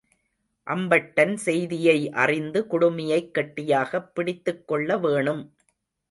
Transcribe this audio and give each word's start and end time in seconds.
அம்பட்டன் 0.67 1.33
செய்தியை 1.33 2.09
அறிந்து 2.11 2.65
குடுமியைக் 2.71 3.31
கெட்டியாகப் 3.31 4.15
பிடித்துக் 4.15 4.67
கொள்ள 4.67 4.97
வேணும். 4.97 5.43